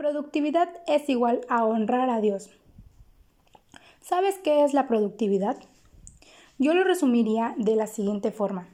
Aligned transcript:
Productividad 0.00 0.70
es 0.86 1.10
igual 1.10 1.42
a 1.50 1.62
honrar 1.66 2.08
a 2.08 2.22
Dios. 2.22 2.48
¿Sabes 4.00 4.38
qué 4.42 4.64
es 4.64 4.72
la 4.72 4.88
productividad? 4.88 5.58
Yo 6.56 6.72
lo 6.72 6.84
resumiría 6.84 7.54
de 7.58 7.76
la 7.76 7.86
siguiente 7.86 8.32
forma. 8.32 8.66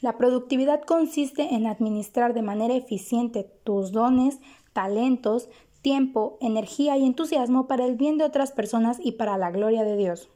La 0.00 0.16
productividad 0.16 0.80
consiste 0.80 1.54
en 1.54 1.66
administrar 1.66 2.32
de 2.32 2.40
manera 2.40 2.74
eficiente 2.74 3.44
tus 3.62 3.92
dones, 3.92 4.38
talentos, 4.72 5.50
tiempo, 5.82 6.38
energía 6.40 6.96
y 6.96 7.04
entusiasmo 7.04 7.66
para 7.66 7.84
el 7.84 7.96
bien 7.96 8.16
de 8.16 8.24
otras 8.24 8.52
personas 8.52 8.98
y 9.04 9.12
para 9.12 9.36
la 9.36 9.50
gloria 9.50 9.84
de 9.84 9.98
Dios. 9.98 10.30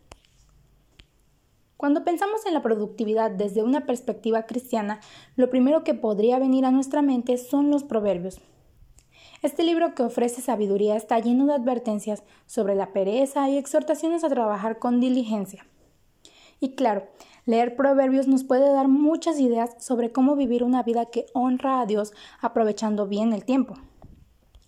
Cuando 1.79 2.05
pensamos 2.05 2.45
en 2.45 2.53
la 2.53 2.61
productividad 2.61 3.31
desde 3.31 3.63
una 3.63 3.87
perspectiva 3.87 4.43
cristiana, 4.43 5.01
lo 5.37 5.49
primero 5.49 5.85
que 5.85 5.95
podría 5.95 6.39
venir 6.39 6.67
a 6.67 6.71
nuestra 6.71 7.01
mente 7.01 7.39
son 7.39 7.71
los 7.71 7.83
proverbios. 7.83 8.43
Este 9.43 9.65
libro 9.65 9.97
que 9.97 10.05
ofrece 10.05 10.41
sabiduría 10.41 10.95
está 10.95 11.19
lleno 11.19 11.47
de 11.47 11.55
advertencias 11.55 12.23
sobre 12.47 12.77
la 12.77 12.93
pereza 12.93 13.49
y 13.49 13.59
exhortaciones 13.59 14.23
a 14.23 14.29
trabajar 14.29 14.79
con 14.79 15.01
diligencia. 15.01 15.67
Y 16.61 16.77
claro, 16.77 17.09
leer 17.45 17.75
proverbios 17.75 18.29
nos 18.29 18.45
puede 18.45 18.73
dar 18.73 18.87
muchas 18.87 19.41
ideas 19.41 19.71
sobre 19.81 20.13
cómo 20.13 20.37
vivir 20.37 20.63
una 20.63 20.85
vida 20.85 21.07
que 21.07 21.27
honra 21.35 21.81
a 21.81 21.87
Dios 21.87 22.13
aprovechando 22.41 23.09
bien 23.09 23.33
el 23.33 23.45
tiempo. 23.45 23.75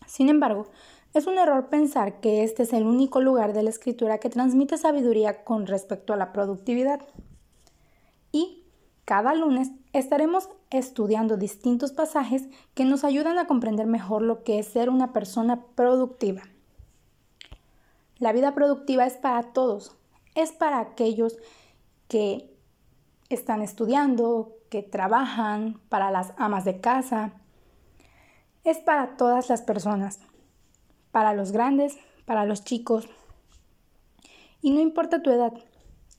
Sin 0.09 0.28
embargo, 0.28 0.66
es 1.12 1.28
un 1.28 1.38
error 1.38 1.69
pensar 1.69 2.19
que 2.19 2.42
este 2.42 2.64
es 2.64 2.72
el 2.72 2.84
único 2.84 3.20
lugar 3.20 3.52
de 3.52 3.62
la 3.62 3.70
escritura 3.70 4.19
que 4.19 4.28
transmite 4.28 4.77
sabiduría 4.77 5.45
con 5.45 5.69
respecto 5.69 6.12
a 6.12 6.16
la 6.16 6.33
productividad. 6.33 7.00
Y 8.33 8.64
cada 9.05 9.35
lunes 9.35 9.71
estaremos 9.93 10.49
estudiando 10.71 11.37
distintos 11.37 11.93
pasajes 11.93 12.49
que 12.75 12.85
nos 12.85 13.05
ayudan 13.05 13.39
a 13.39 13.47
comprender 13.47 13.87
mejor 13.87 14.23
lo 14.23 14.43
que 14.45 14.59
es 14.59 14.67
ser 14.67 14.89
una 14.89 15.12
persona 15.12 15.62
productiva. 15.75 16.43
La 18.19 18.33
vida 18.33 18.55
productiva 18.55 19.05
es 19.06 19.15
para 19.15 19.53
todos, 19.53 19.97
es 20.34 20.53
para 20.53 20.81
aquellos 20.81 21.37
que 22.09 22.51
están 23.28 23.61
estudiando, 23.61 24.56
que 24.70 24.83
trabajan, 24.83 25.81
para 25.89 26.11
las 26.11 26.33
amas 26.37 26.65
de 26.65 26.81
casa, 26.81 27.33
es 28.65 28.78
para 28.78 29.17
todas 29.17 29.50
las 29.50 29.62
personas, 29.62 30.21
para 31.12 31.34
los 31.34 31.53
grandes, 31.53 31.98
para 32.25 32.47
los 32.47 32.65
chicos. 32.65 33.09
Y 34.62 34.71
no 34.71 34.81
importa 34.81 35.23
tu 35.23 35.31
edad, 35.31 35.53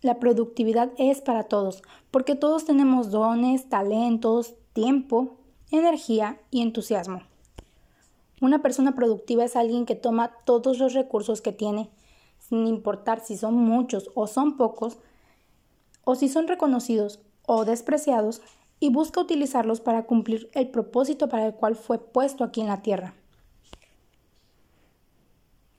la 0.02 0.20
productividad 0.20 0.92
es 0.98 1.22
para 1.22 1.44
todos, 1.44 1.82
porque 2.12 2.36
todos 2.36 2.66
tenemos 2.66 3.12
dones, 3.12 3.70
talentos, 3.70 4.56
tiempo, 4.74 5.38
energía 5.72 6.40
y 6.52 6.62
entusiasmo. 6.62 7.22
Una 8.42 8.62
persona 8.62 8.94
productiva 8.96 9.46
es 9.46 9.56
alguien 9.56 9.86
que 9.86 9.96
toma 9.96 10.32
todos 10.46 10.78
los 10.78 10.94
recursos 10.94 11.42
que 11.42 11.54
tiene, 11.54 11.90
sin 12.40 12.68
importar 12.68 13.22
si 13.22 13.38
son 13.38 13.56
muchos 13.56 14.10
o 14.14 14.28
son 14.28 14.58
pocos, 14.58 14.98
o 16.04 16.16
si 16.16 16.30
son 16.30 16.48
reconocidos 16.48 17.20
o 17.48 17.66
despreciados, 17.66 18.42
y 18.80 18.90
busca 18.90 19.22
utilizarlos 19.22 19.80
para 19.80 20.06
cumplir 20.06 20.50
el 20.54 20.70
propósito 20.70 21.30
para 21.30 21.48
el 21.48 21.56
cual 21.56 21.76
fue 21.76 21.98
puesto 21.98 22.44
aquí 22.44 22.62
en 22.62 22.68
la 22.68 22.82
tierra. 22.82 23.16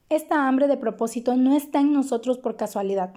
Esta 0.09 0.49
hambre 0.49 0.67
de 0.67 0.77
propósito 0.77 1.37
no 1.37 1.55
está 1.55 1.81
en 1.81 1.93
nosotros 1.93 2.39
por 2.39 2.57
casualidad. 2.57 3.13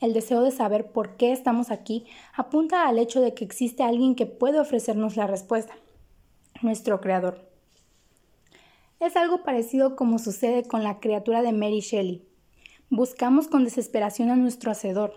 El 0.00 0.12
deseo 0.12 0.42
de 0.42 0.50
saber 0.50 0.90
por 0.90 1.16
qué 1.16 1.32
estamos 1.32 1.70
aquí 1.70 2.06
apunta 2.34 2.88
al 2.88 2.98
hecho 2.98 3.20
de 3.20 3.34
que 3.34 3.44
existe 3.44 3.82
alguien 3.82 4.14
que 4.14 4.26
puede 4.26 4.60
ofrecernos 4.60 5.16
la 5.16 5.26
respuesta, 5.26 5.74
nuestro 6.62 7.00
Creador. 7.00 7.48
Es 9.00 9.16
algo 9.16 9.42
parecido 9.42 9.96
como 9.96 10.18
sucede 10.18 10.64
con 10.64 10.82
la 10.82 10.98
criatura 11.00 11.42
de 11.42 11.52
Mary 11.52 11.80
Shelley. 11.80 12.22
Buscamos 12.90 13.48
con 13.48 13.64
desesperación 13.64 14.30
a 14.30 14.36
nuestro 14.36 14.70
Hacedor. 14.70 15.14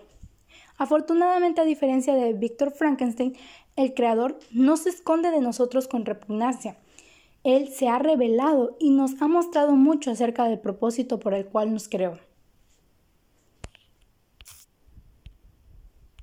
Afortunadamente, 0.78 1.60
a 1.60 1.64
diferencia 1.64 2.14
de 2.14 2.32
Víctor 2.32 2.70
Frankenstein, 2.70 3.36
el 3.76 3.94
Creador 3.94 4.38
no 4.52 4.76
se 4.76 4.90
esconde 4.90 5.30
de 5.30 5.40
nosotros 5.40 5.88
con 5.88 6.04
repugnancia. 6.04 6.76
Él 7.44 7.68
se 7.68 7.88
ha 7.88 7.98
revelado 7.98 8.76
y 8.78 8.90
nos 8.90 9.20
ha 9.20 9.28
mostrado 9.28 9.72
mucho 9.72 10.10
acerca 10.10 10.44
del 10.44 10.58
propósito 10.60 11.18
por 11.18 11.34
el 11.34 11.46
cual 11.46 11.72
nos 11.72 11.88
creó. 11.88 12.18